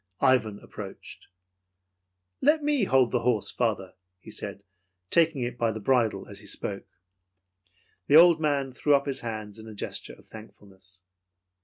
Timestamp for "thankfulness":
10.25-11.01